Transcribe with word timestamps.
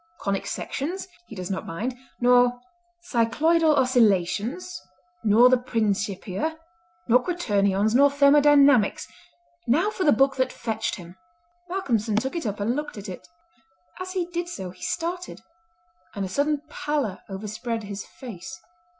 "Conic 0.19 0.47
Sections 0.47 1.07
he 1.27 1.35
does 1.35 1.51
not 1.51 1.67
mind, 1.67 1.95
nor 2.19 2.59
Cycloidal 3.03 3.75
Oscillations, 3.75 4.81
nor 5.23 5.47
the 5.47 5.59
Principia, 5.59 6.57
nor 7.07 7.21
Quaternions, 7.23 7.93
nor 7.93 8.09
Thermodynamics. 8.09 9.07
Now 9.67 9.91
for 9.91 10.03
the 10.03 10.11
book 10.11 10.37
that 10.37 10.51
fetched 10.51 10.95
him!" 10.95 11.17
Malcolmson 11.69 12.15
took 12.15 12.35
it 12.35 12.47
up 12.47 12.59
and 12.59 12.75
looked 12.75 12.97
at 12.97 13.09
it. 13.09 13.27
As 13.99 14.13
he 14.13 14.25
did 14.25 14.49
so 14.49 14.71
he 14.71 14.81
started, 14.81 15.41
and 16.15 16.25
a 16.25 16.29
sudden 16.29 16.63
pallor 16.67 17.19
overspread 17.29 17.83
his 17.83 18.03
face. 18.03 18.59